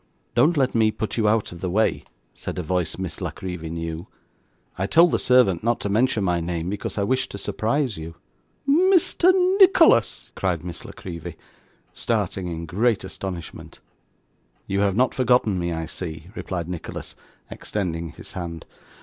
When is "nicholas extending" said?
16.67-18.09